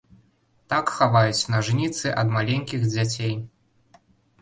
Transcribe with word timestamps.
Так 0.73 0.93
хаваюць 0.93 1.49
нажніцы 1.55 2.17
ад 2.25 2.35
маленькіх 2.39 2.91
дзяцей. 2.93 3.33